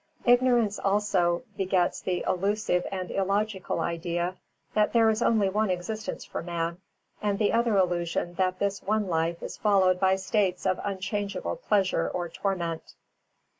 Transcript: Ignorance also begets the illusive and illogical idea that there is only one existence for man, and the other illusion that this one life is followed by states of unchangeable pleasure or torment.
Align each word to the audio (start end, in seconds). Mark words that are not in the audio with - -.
Ignorance 0.25 0.79
also 0.79 1.43
begets 1.55 2.01
the 2.01 2.23
illusive 2.27 2.87
and 2.91 3.11
illogical 3.11 3.79
idea 3.81 4.35
that 4.73 4.93
there 4.93 5.11
is 5.11 5.21
only 5.21 5.47
one 5.47 5.69
existence 5.69 6.25
for 6.25 6.41
man, 6.41 6.79
and 7.21 7.37
the 7.37 7.53
other 7.53 7.77
illusion 7.77 8.33
that 8.33 8.57
this 8.57 8.81
one 8.81 9.07
life 9.07 9.43
is 9.43 9.57
followed 9.57 9.99
by 9.99 10.15
states 10.15 10.65
of 10.65 10.79
unchangeable 10.83 11.55
pleasure 11.57 12.09
or 12.09 12.29
torment. 12.29 12.95